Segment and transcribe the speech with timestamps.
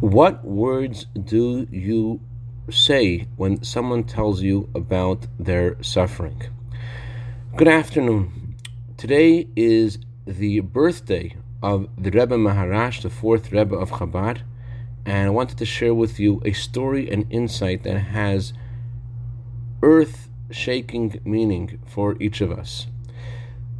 [0.00, 2.20] What words do you
[2.68, 6.42] say when someone tells you about their suffering?
[7.56, 8.56] Good afternoon.
[8.98, 14.42] Today is the birthday of the Rebbe Maharash, the fourth Rebbe of Chabad,
[15.06, 18.52] and I wanted to share with you a story and insight that has
[19.82, 22.86] earth shaking meaning for each of us.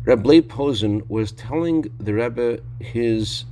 [0.05, 3.45] Rebbe Posen was telling the Rebbe his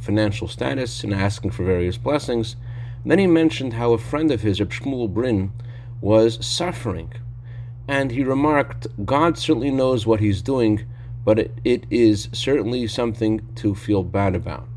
[0.00, 2.56] financial status and asking for various blessings.
[3.04, 5.52] then he mentioned how a friend of his, Reb Shmuel Brin,
[6.00, 7.12] was suffering.
[7.88, 10.84] And he remarked, God certainly knows what he's doing,
[11.24, 14.68] but it, it is certainly something to feel bad about.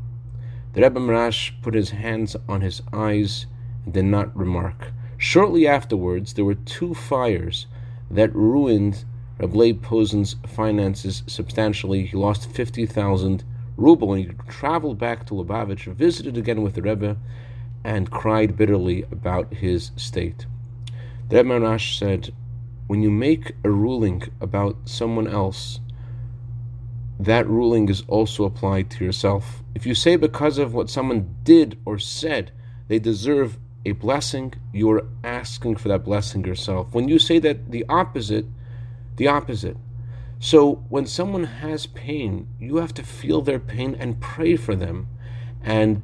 [0.72, 3.46] The Rebbe Maharash put his hands on his eyes
[3.84, 4.92] and did not remark.
[5.16, 7.66] Shortly afterwards, there were two fires
[8.10, 9.04] that ruined
[9.38, 12.06] Reb Leib Posen's finances substantially.
[12.06, 13.44] He lost 50,000
[13.76, 17.16] ruble, and he traveled back to Lubavitch, visited again with the Rebbe,
[17.84, 20.46] and cried bitterly about his state.
[21.28, 22.32] The Rebbe said,
[22.86, 25.80] when you make a ruling about someone else,
[27.18, 29.62] that ruling is also applied to yourself.
[29.74, 32.52] If you say because of what someone did or said,
[32.88, 36.92] they deserve a blessing, you're asking for that blessing yourself.
[36.92, 38.46] When you say that the opposite,
[39.16, 39.76] the opposite,
[40.38, 45.08] so when someone has pain, you have to feel their pain and pray for them
[45.62, 46.02] and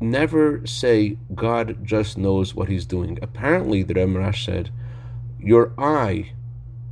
[0.00, 3.18] never say, God just knows what he's doing.
[3.22, 4.70] Apparently, the Rebbe Maharash said,
[5.40, 6.32] your eye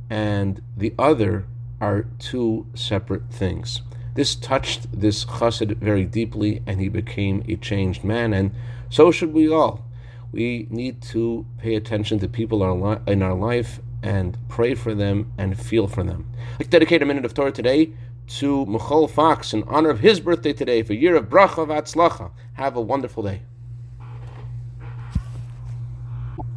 [0.09, 1.45] and the other
[1.81, 3.81] are two separate things.
[4.15, 8.51] This touched this chassid very deeply, and he became a changed man, and
[8.89, 9.85] so should we all.
[10.31, 12.63] We need to pay attention to people
[13.07, 16.31] in our life and pray for them and feel for them.
[16.59, 17.91] To dedicate a minute of Torah today
[18.27, 22.31] to Michal Fox in honor of his birthday today for a year of bracha v'atzlacha.
[22.53, 23.43] Have a wonderful day.